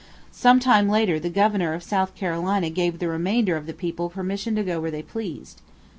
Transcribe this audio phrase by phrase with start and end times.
[0.31, 4.55] Some time later the governor of South Carolina gave the remainder of the people permission
[4.55, 5.61] to go where they pleased.